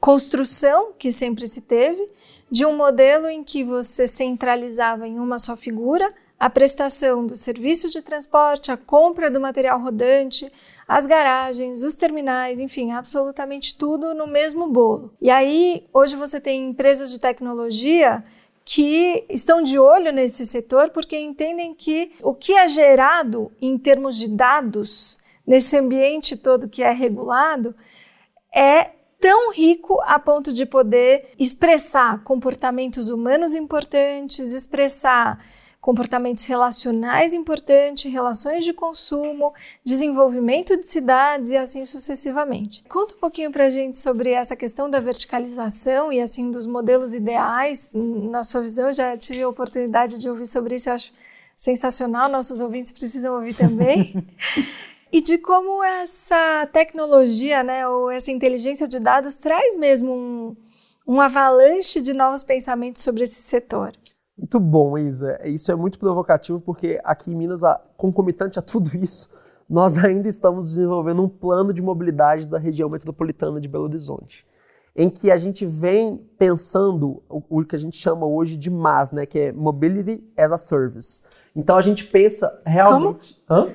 [0.00, 2.08] construção que sempre se teve
[2.50, 6.08] de um modelo em que você centralizava em uma só figura
[6.38, 10.50] a prestação do serviço de transporte, a compra do material rodante,
[10.86, 15.12] as garagens, os terminais, enfim, absolutamente tudo no mesmo bolo.
[15.20, 18.22] E aí, hoje você tem empresas de tecnologia
[18.64, 24.16] que estão de olho nesse setor porque entendem que o que é gerado em termos
[24.16, 27.74] de dados nesse ambiente todo que é regulado
[28.54, 35.38] é tão rico a ponto de poder expressar comportamentos humanos importantes, expressar
[35.80, 39.54] comportamentos relacionais importantes, relações de consumo,
[39.84, 42.84] desenvolvimento de cidades e assim sucessivamente.
[42.88, 47.14] Conta um pouquinho para a gente sobre essa questão da verticalização e assim dos modelos
[47.14, 47.90] ideais.
[47.94, 51.12] Na sua visão, já tive a oportunidade de ouvir sobre isso, eu acho
[51.56, 52.28] sensacional.
[52.28, 54.26] Nossos ouvintes precisam ouvir também.
[55.12, 60.56] e de como essa tecnologia, né, ou essa inteligência de dados traz mesmo um,
[61.06, 63.92] um avalanche de novos pensamentos sobre esse setor.
[64.36, 65.40] Muito bom, Isa.
[65.48, 67.62] Isso é muito provocativo porque aqui em Minas,
[67.96, 69.28] concomitante a tudo isso,
[69.68, 74.46] nós ainda estamos desenvolvendo um plano de mobilidade da região metropolitana de Belo Horizonte,
[74.94, 79.26] em que a gente vem pensando o, que a gente chama hoje de MAS, né,
[79.26, 81.22] que é Mobility as a Service.
[81.54, 83.36] Então a gente pensa realmente.
[83.46, 83.60] Como?
[83.60, 83.74] Hã?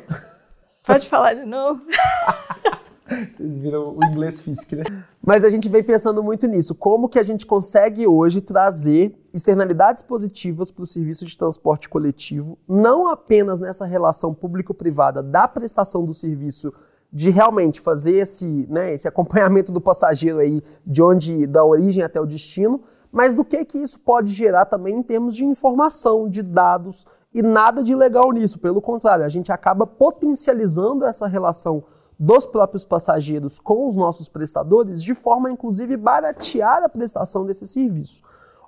[0.86, 1.82] Pode falar de novo?
[3.32, 4.84] Vocês viram o inglês físico, né?
[5.22, 6.76] Mas a gente vem pensando muito nisso.
[6.76, 12.58] Como que a gente consegue hoje trazer externalidades positivas para o serviço de transporte coletivo,
[12.68, 16.74] não apenas nessa relação público-privada da prestação do serviço,
[17.12, 22.20] de realmente fazer esse, né, esse acompanhamento do passageiro aí, de onde, da origem até
[22.20, 26.42] o destino, mas do que que isso pode gerar também em termos de informação, de
[26.42, 28.60] dados, e nada de ilegal nisso.
[28.60, 31.84] Pelo contrário, a gente acaba potencializando essa relação
[32.20, 37.68] dos próprios passageiros com os nossos prestadores, de forma a inclusive baratear a prestação desse
[37.68, 38.22] serviço.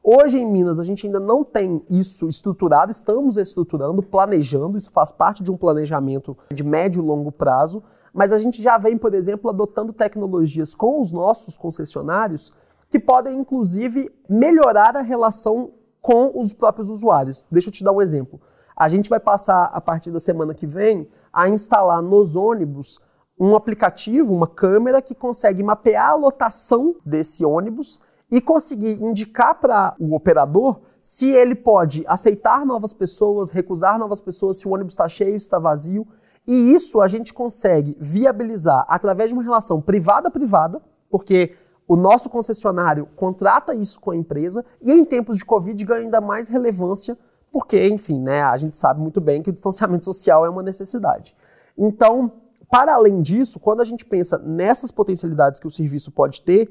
[0.03, 5.11] Hoje em Minas a gente ainda não tem isso estruturado, estamos estruturando, planejando, isso faz
[5.11, 7.81] parte de um planejamento de médio e longo prazo,
[8.13, 12.53] mas a gente já vem, por exemplo, adotando tecnologias com os nossos concessionários
[12.89, 17.47] que podem inclusive melhorar a relação com os próprios usuários.
[17.49, 18.39] Deixa eu te dar um exemplo.
[18.75, 22.99] A gente vai passar, a partir da semana que vem, a instalar nos ônibus
[23.39, 27.99] um aplicativo, uma câmera que consegue mapear a lotação desse ônibus
[28.31, 34.57] e conseguir indicar para o operador se ele pode aceitar novas pessoas, recusar novas pessoas,
[34.57, 36.07] se o ônibus está cheio, está vazio.
[36.47, 41.55] E isso a gente consegue viabilizar através de uma relação privada-privada, porque
[41.87, 46.19] o nosso concessionário contrata isso com a empresa e em tempos de Covid ganha ainda
[46.19, 47.17] mais relevância,
[47.55, 51.33] porque, enfim, né, a gente sabe muito bem que o distanciamento social é uma necessidade.
[51.77, 52.29] Então,
[52.69, 56.69] para além disso, quando a gente pensa nessas potencialidades que o serviço pode ter,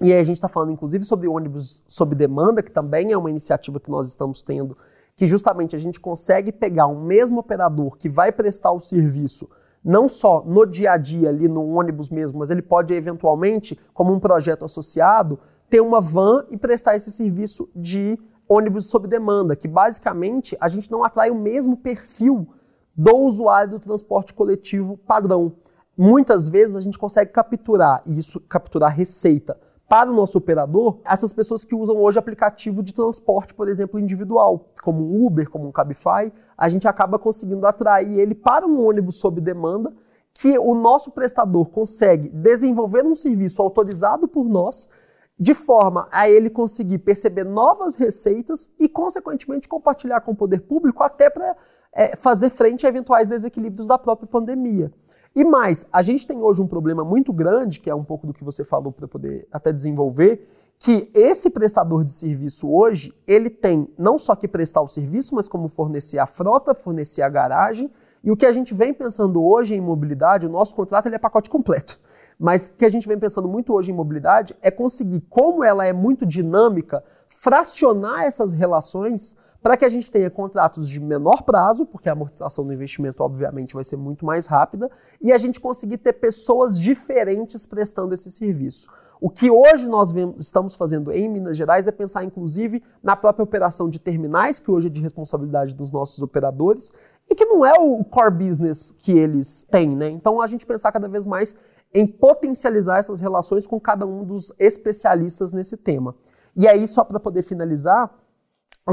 [0.00, 3.28] e aí a gente está falando inclusive sobre ônibus sob demanda, que também é uma
[3.28, 4.78] iniciativa que nós estamos tendo,
[5.16, 9.48] que justamente a gente consegue pegar um mesmo operador que vai prestar o serviço
[9.82, 14.12] não só no dia a dia ali no ônibus mesmo, mas ele pode eventualmente, como
[14.12, 18.16] um projeto associado, ter uma van e prestar esse serviço de
[18.48, 22.48] ônibus sob demanda, que basicamente a gente não atrai o mesmo perfil
[22.96, 25.52] do usuário do transporte coletivo padrão.
[25.96, 29.58] Muitas vezes a gente consegue capturar isso, capturar receita
[29.88, 34.68] para o nosso operador, essas pessoas que usam hoje aplicativo de transporte, por exemplo, individual,
[34.82, 39.18] como um Uber, como um Cabify, a gente acaba conseguindo atrair ele para um ônibus
[39.18, 39.92] sob demanda,
[40.34, 44.88] que o nosso prestador consegue desenvolver um serviço autorizado por nós,
[45.38, 51.02] de forma a ele conseguir perceber novas receitas e, consequentemente, compartilhar com o poder público
[51.02, 51.56] até para
[51.92, 54.92] é, fazer frente a eventuais desequilíbrios da própria pandemia.
[55.36, 58.32] E mais, a gente tem hoje um problema muito grande, que é um pouco do
[58.32, 60.48] que você falou para poder até desenvolver,
[60.80, 65.48] que esse prestador de serviço hoje, ele tem não só que prestar o serviço, mas
[65.48, 67.90] como fornecer a frota, fornecer a garagem.
[68.22, 71.18] E o que a gente vem pensando hoje em mobilidade, o nosso contrato ele é
[71.18, 72.00] pacote completo.
[72.38, 75.84] Mas o que a gente vem pensando muito hoje em mobilidade é conseguir, como ela
[75.84, 81.84] é muito dinâmica, fracionar essas relações para que a gente tenha contratos de menor prazo,
[81.84, 84.88] porque a amortização do investimento, obviamente, vai ser muito mais rápida,
[85.20, 88.88] e a gente conseguir ter pessoas diferentes prestando esse serviço.
[89.20, 93.90] O que hoje nós estamos fazendo em Minas Gerais é pensar, inclusive, na própria operação
[93.90, 96.92] de terminais, que hoje é de responsabilidade dos nossos operadores,
[97.28, 100.08] e que não é o core business que eles têm, né?
[100.08, 101.56] Então a gente pensar cada vez mais
[101.92, 106.14] em potencializar essas relações com cada um dos especialistas nesse tema.
[106.54, 108.10] E aí, só para poder finalizar,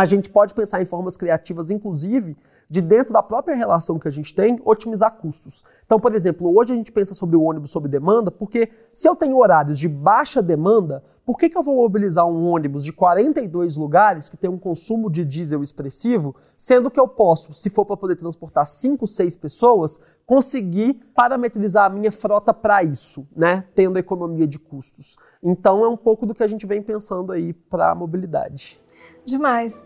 [0.01, 2.38] a gente pode pensar em formas criativas, inclusive,
[2.69, 5.63] de dentro da própria relação que a gente tem, otimizar custos.
[5.86, 9.15] Então, por exemplo, hoje a gente pensa sobre o ônibus sob demanda, porque se eu
[9.15, 13.77] tenho horários de baixa demanda, por que, que eu vou mobilizar um ônibus de 42
[13.77, 17.97] lugares que tem um consumo de diesel expressivo, sendo que eu posso, se for para
[17.97, 23.65] poder transportar 5, 6 pessoas, conseguir parametrizar a minha frota para isso, né?
[23.73, 25.17] Tendo economia de custos.
[25.41, 28.79] Então é um pouco do que a gente vem pensando aí para a mobilidade.
[29.26, 29.84] Demais.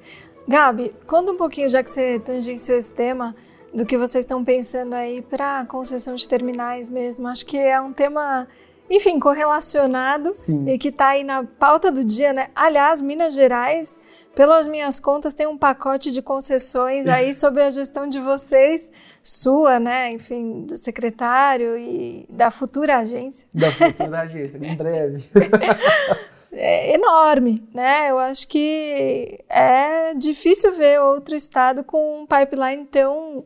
[0.47, 3.35] Gabi, conta um pouquinho, já que você tangenciou esse tema,
[3.73, 7.27] do que vocês estão pensando aí para concessão de terminais mesmo.
[7.27, 8.47] Acho que é um tema,
[8.89, 10.67] enfim, correlacionado Sim.
[10.67, 12.49] e que está aí na pauta do dia, né?
[12.55, 13.99] Aliás, Minas Gerais,
[14.35, 19.79] pelas minhas contas, tem um pacote de concessões aí sobre a gestão de vocês, sua,
[19.79, 20.11] né?
[20.11, 23.47] Enfim, do secretário e da futura agência.
[23.53, 25.23] Da futura agência, em breve.
[26.51, 28.09] é enorme, né?
[28.09, 33.45] Eu acho que é difícil ver outro estado com um pipeline tão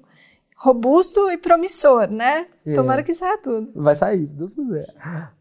[0.64, 2.48] robusto e promissor, né?
[2.66, 2.74] É.
[2.74, 3.70] Tomara que saia tudo.
[3.76, 4.88] Vai sair, se Deus quiser.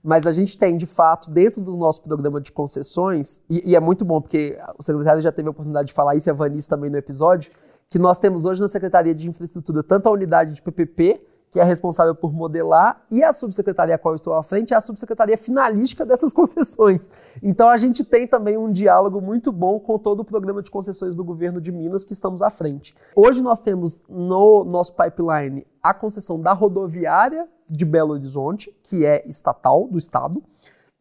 [0.02, 3.80] Mas a gente tem, de fato, dentro do nosso programa de concessões, e, e é
[3.80, 6.68] muito bom, porque o secretário já teve a oportunidade de falar isso, e a Vanice
[6.68, 7.52] também no episódio,
[7.88, 11.20] que nós temos hoje na Secretaria de Infraestrutura tanto a unidade de PPP,
[11.52, 14.76] que é responsável por modelar, e a subsecretaria a qual eu estou à frente é
[14.78, 17.10] a subsecretaria finalística dessas concessões.
[17.42, 21.14] Então a gente tem também um diálogo muito bom com todo o programa de concessões
[21.14, 22.94] do governo de Minas que estamos à frente.
[23.14, 29.22] Hoje nós temos no nosso pipeline a concessão da rodoviária de Belo Horizonte, que é
[29.28, 30.42] estatal do estado,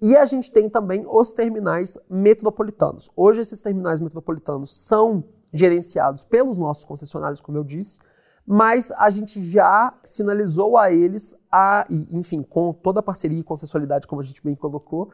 [0.02, 3.10] e a gente tem também os terminais metropolitanos.
[3.16, 8.00] Hoje esses terminais metropolitanos são gerenciados pelos nossos concessionários, como eu disse,
[8.52, 14.06] mas a gente já sinalizou a eles, a, enfim, com toda a parceria e consensualidade,
[14.06, 15.10] como a gente bem colocou,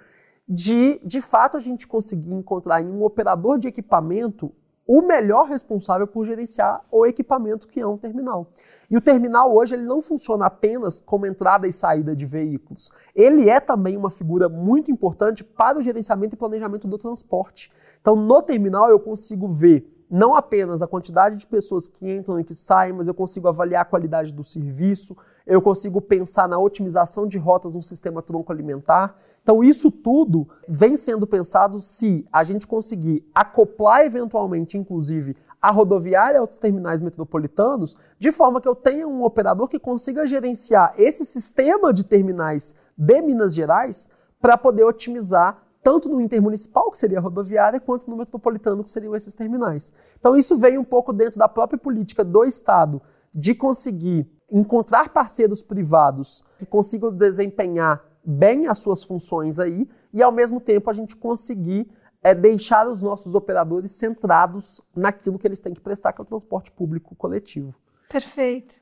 [0.50, 4.52] de, de fato, a gente conseguir encontrar em um operador de equipamento
[4.88, 8.50] o melhor responsável por gerenciar o equipamento que é um terminal.
[8.90, 12.90] E o terminal hoje ele não funciona apenas como entrada e saída de veículos.
[13.14, 17.72] Ele é também uma figura muito importante para o gerenciamento e planejamento do transporte.
[18.02, 22.44] Então, no terminal eu consigo ver não apenas a quantidade de pessoas que entram e
[22.44, 27.28] que saem, mas eu consigo avaliar a qualidade do serviço, eu consigo pensar na otimização
[27.28, 29.16] de rotas no sistema tronco alimentar.
[29.44, 36.40] Então, isso tudo vem sendo pensado se a gente conseguir acoplar eventualmente, inclusive, a rodoviária
[36.40, 41.92] aos terminais metropolitanos, de forma que eu tenha um operador que consiga gerenciar esse sistema
[41.92, 47.80] de terminais de Minas Gerais para poder otimizar tanto no intermunicipal, que seria a rodoviária,
[47.80, 49.94] quanto no metropolitano, que seriam esses terminais.
[50.20, 53.02] Então, isso veio um pouco dentro da própria política do Estado
[53.34, 60.30] de conseguir encontrar parceiros privados que consigam desempenhar bem as suas funções aí e, ao
[60.30, 61.90] mesmo tempo, a gente conseguir
[62.22, 66.26] é, deixar os nossos operadores centrados naquilo que eles têm que prestar, que é o
[66.26, 67.74] transporte público coletivo.
[68.10, 68.76] Perfeito.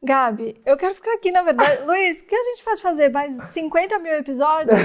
[0.00, 1.82] Gabi, eu quero ficar aqui, na verdade.
[1.84, 3.08] Luiz, o que a gente pode fazer?
[3.08, 4.78] Mais 50 mil episódios?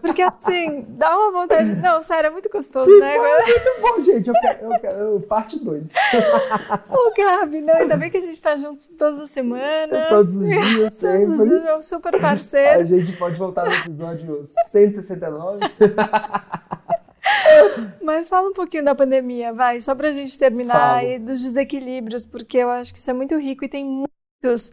[0.00, 1.76] Porque, assim, dá uma vontade.
[1.76, 3.18] Não, sério, é muito gostoso, que né?
[3.18, 4.28] Bom, é muito bom, gente.
[4.28, 5.92] Eu quero, eu quero parte 2.
[6.88, 10.08] Ô, Gabi, não, ainda bem que a gente tá junto todas as semanas.
[10.08, 11.26] Todos os dias, sempre.
[11.26, 12.80] Todos os dias, meu super parceiro.
[12.80, 15.58] A gente pode voltar no episódio 169.
[18.02, 21.06] Mas fala um pouquinho da pandemia, vai, só pra gente terminar Falo.
[21.06, 24.04] e dos desequilíbrios, porque eu acho que isso é muito rico e tem
[24.44, 24.72] muitos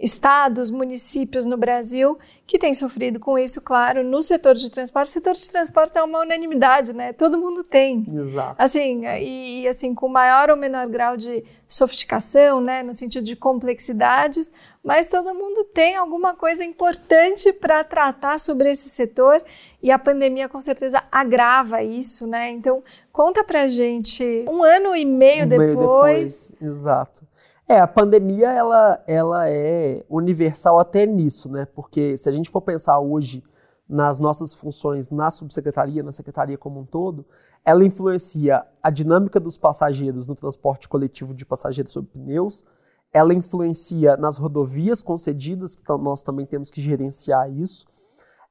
[0.00, 2.16] estados, municípios no Brasil
[2.46, 5.08] que têm sofrido com isso, claro, no setor de transporte.
[5.08, 7.12] O setor de transporte é uma unanimidade, né?
[7.12, 8.06] Todo mundo tem.
[8.08, 8.54] Exato.
[8.56, 14.50] Assim, e assim, com maior ou menor grau de sofisticação, né, no sentido de complexidades,
[14.82, 19.42] mas todo mundo tem alguma coisa importante para tratar sobre esse setor
[19.82, 22.48] e a pandemia com certeza agrava isso, né?
[22.50, 25.66] Então, conta pra gente um ano e meio, um depois.
[25.68, 26.56] meio depois.
[26.62, 27.27] Exato.
[27.68, 31.66] É, a pandemia ela, ela é universal até nisso, né?
[31.66, 33.44] Porque se a gente for pensar hoje
[33.86, 37.26] nas nossas funções na subsecretaria, na secretaria como um todo,
[37.64, 42.64] ela influencia a dinâmica dos passageiros no transporte coletivo de passageiros sobre pneus,
[43.12, 47.86] ela influencia nas rodovias concedidas, que nós também temos que gerenciar isso,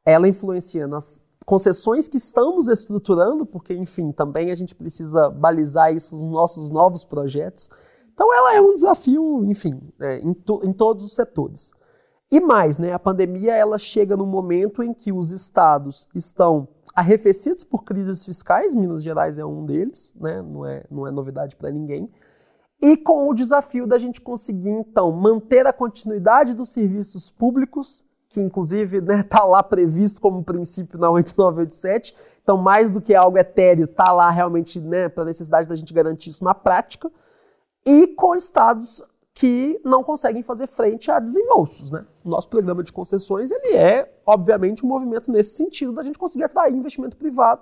[0.05, 6.15] ela influencia nas concessões que estamos estruturando, porque, enfim, também a gente precisa balizar isso
[6.15, 7.69] nos nossos novos projetos.
[8.17, 11.71] Então ela é um desafio, enfim, é, em, to, em, todos os setores.
[12.31, 17.63] E mais, né, a pandemia ela chega no momento em que os estados estão arrefecidos
[17.63, 21.69] por crises fiscais, Minas Gerais é um deles, né, não, é, não é novidade para
[21.69, 22.09] ninguém,
[22.81, 28.41] e com o desafio da gente conseguir, então, manter a continuidade dos serviços públicos, que
[28.41, 33.37] inclusive está né, tá lá previsto como princípio na 8987, então mais do que algo
[33.37, 37.11] etéreo, está lá realmente né, para a necessidade da gente garantir isso na prática,
[37.87, 39.01] e com estados
[39.33, 41.91] que não conseguem fazer frente a desembolsos.
[41.91, 42.05] Né?
[42.23, 46.43] O nosso programa de concessões ele é, obviamente, um movimento nesse sentido da gente conseguir
[46.43, 47.61] atrair investimento privado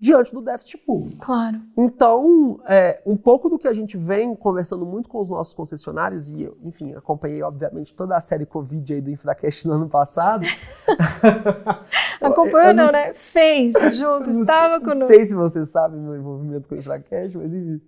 [0.00, 1.24] diante do déficit público.
[1.24, 1.60] Claro.
[1.76, 6.28] Então, é, um pouco do que a gente vem conversando muito com os nossos concessionários,
[6.28, 10.44] e eu, enfim, acompanhei, obviamente, toda a série Covid aí do Infracast no ano passado.
[12.20, 13.14] Acompanhou não, né?
[13.14, 14.98] Fez junto, estava conosco.
[14.98, 17.80] Não sei se você sabe meu envolvimento com o Infracast, mas enfim.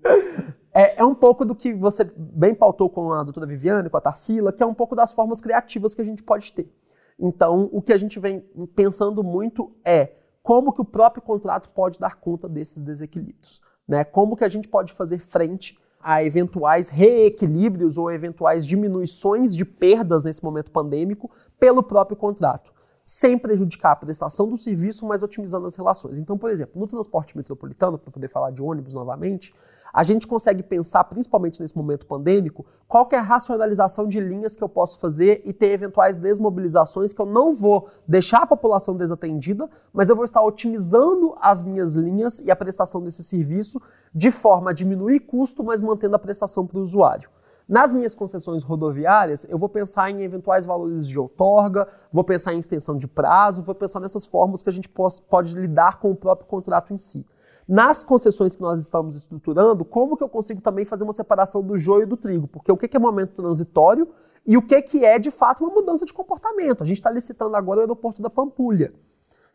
[1.04, 4.52] É, um pouco do que você bem pautou com a doutora Viviane, com a Tarsila,
[4.52, 6.72] que é um pouco das formas criativas que a gente pode ter.
[7.18, 8.40] Então, o que a gente vem
[8.74, 13.60] pensando muito é como que o próprio contrato pode dar conta desses desequilíbrios.
[13.86, 14.02] Né?
[14.02, 20.24] Como que a gente pode fazer frente a eventuais reequilíbrios ou eventuais diminuições de perdas
[20.24, 22.73] nesse momento pandêmico pelo próprio contrato
[23.04, 26.18] sem prejudicar a prestação do serviço, mas otimizando as relações.
[26.18, 29.54] Então, por exemplo, no transporte metropolitano, para poder falar de ônibus novamente,
[29.92, 34.64] a gente consegue pensar, principalmente nesse momento pandêmico, qual é a racionalização de linhas que
[34.64, 39.70] eu posso fazer e ter eventuais desmobilizações que eu não vou deixar a população desatendida,
[39.92, 43.80] mas eu vou estar otimizando as minhas linhas e a prestação desse serviço
[44.12, 47.28] de forma a diminuir custo, mas mantendo a prestação para o usuário.
[47.66, 52.58] Nas minhas concessões rodoviárias, eu vou pensar em eventuais valores de outorga, vou pensar em
[52.58, 56.46] extensão de prazo, vou pensar nessas formas que a gente pode, lidar com o próprio
[56.46, 57.26] contrato em si.
[57.66, 61.78] Nas concessões que nós estamos estruturando, como que eu consigo também fazer uma separação do
[61.78, 62.46] joio e do trigo?
[62.46, 64.06] Porque o que é momento transitório
[64.46, 66.82] e o que é de fato uma mudança de comportamento?
[66.82, 68.92] A gente está licitando agora o aeroporto da Pampulha,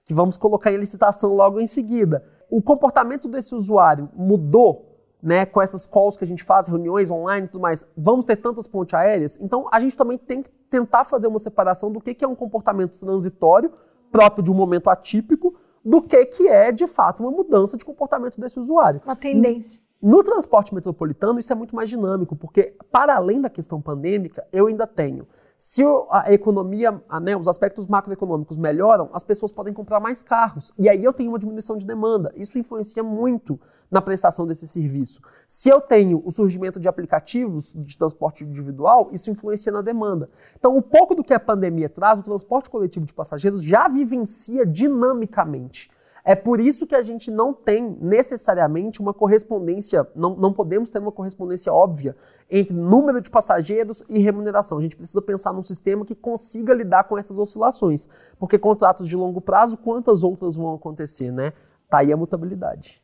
[0.03, 2.25] que vamos colocar em licitação logo em seguida.
[2.49, 4.88] O comportamento desse usuário mudou
[5.21, 8.37] né, com essas calls que a gente faz, reuniões online e tudo mais, vamos ter
[8.37, 9.39] tantas pontes aéreas?
[9.41, 12.35] Então, a gente também tem que tentar fazer uma separação do que, que é um
[12.35, 13.71] comportamento transitório,
[14.11, 18.39] próprio de um momento atípico, do que, que é, de fato, uma mudança de comportamento
[18.39, 19.01] desse usuário.
[19.05, 19.81] Uma tendência.
[20.01, 24.67] No transporte metropolitano, isso é muito mais dinâmico, porque, para além da questão pandêmica, eu
[24.67, 25.27] ainda tenho
[25.61, 30.73] Se a economia, né, os aspectos macroeconômicos melhoram, as pessoas podem comprar mais carros.
[30.79, 32.31] E aí eu tenho uma diminuição de demanda.
[32.33, 33.59] Isso influencia muito
[33.91, 35.21] na prestação desse serviço.
[35.49, 40.29] Se eu tenho o surgimento de aplicativos de transporte individual, isso influencia na demanda.
[40.57, 44.65] Então, um pouco do que a pandemia traz, o transporte coletivo de passageiros já vivencia
[44.65, 45.91] dinamicamente.
[46.23, 50.99] É por isso que a gente não tem necessariamente uma correspondência, não, não podemos ter
[50.99, 52.15] uma correspondência óbvia
[52.49, 54.77] entre número de passageiros e remuneração.
[54.77, 58.09] A gente precisa pensar num sistema que consiga lidar com essas oscilações.
[58.37, 61.53] Porque contratos de longo prazo, quantas outras vão acontecer, né?
[61.89, 63.01] Tá aí a mutabilidade.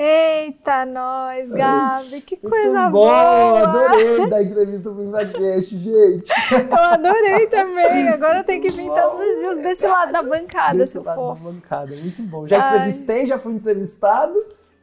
[0.00, 3.58] Eita, nós, Gabi, que coisa Muito boa!
[3.58, 6.32] Adorei dar entrevista pro Invacast, gente.
[6.70, 8.08] Eu adorei também.
[8.08, 11.34] Agora eu tenho que vir todos os dias desse lado da bancada, Desse seu lado
[11.34, 12.46] da bancada, muito bom.
[12.46, 12.76] Já Ai.
[12.76, 14.38] entrevistei, já fui entrevistado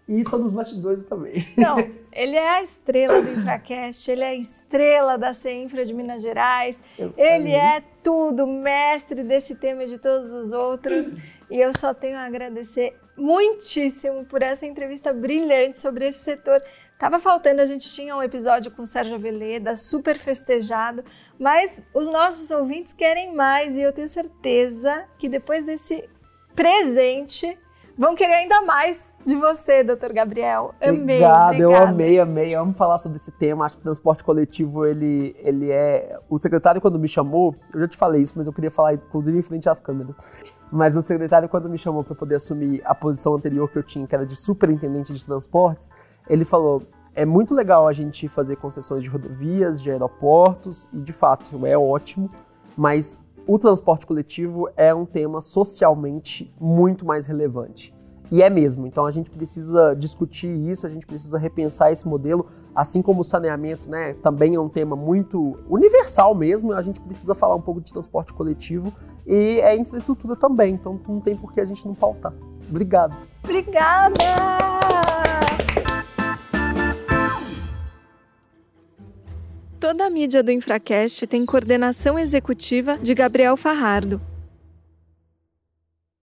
[0.05, 1.47] e tô nos bastidores também.
[1.57, 1.77] Não,
[2.11, 6.83] ele é a estrela do Infracast, ele é a estrela da CEINFRA de Minas Gerais,
[6.99, 11.15] Eu ele é tudo, mestre desse tema e de todos os outros.
[11.49, 16.61] E eu só tenho a agradecer muitíssimo por essa entrevista brilhante sobre esse setor.
[16.97, 21.03] Tava faltando, a gente tinha um episódio com o Sérgio Aveleda, super festejado,
[21.39, 26.09] mas os nossos ouvintes querem mais e eu tenho certeza que depois desse
[26.55, 27.57] presente
[27.97, 30.73] vão querer ainda mais de você, doutor Gabriel.
[30.81, 30.99] Amei.
[30.99, 31.91] Obrigado, eu obrigada.
[31.91, 32.55] amei, amei.
[32.55, 33.65] Eu amo falar sobre esse tema.
[33.65, 36.19] Acho que o transporte coletivo, ele, ele é.
[36.29, 39.37] O secretário, quando me chamou, eu já te falei isso, mas eu queria falar, inclusive,
[39.37, 40.15] em frente às câmeras.
[40.71, 44.05] Mas o secretário, quando me chamou para poder assumir a posição anterior que eu tinha,
[44.05, 45.89] que era de superintendente de transportes,
[46.29, 46.83] ele falou:
[47.15, 51.77] é muito legal a gente fazer concessões de rodovias, de aeroportos, e de fato é
[51.77, 52.29] ótimo,
[52.77, 57.94] mas o transporte coletivo é um tema socialmente muito mais relevante.
[58.31, 58.87] E é mesmo.
[58.87, 63.23] Então a gente precisa discutir isso, a gente precisa repensar esse modelo, assim como o
[63.23, 67.81] saneamento, né, também é um tema muito universal mesmo, a gente precisa falar um pouco
[67.81, 68.93] de transporte coletivo
[69.25, 72.33] e é infraestrutura também, então não tem por que a gente não pautar.
[72.69, 73.15] Obrigado.
[73.43, 74.15] Obrigada!
[79.79, 84.19] Toda a mídia do Infracast tem coordenação executiva de Gabriel Farrardo.